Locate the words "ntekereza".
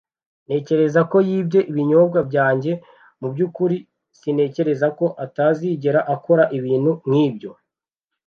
0.45-1.01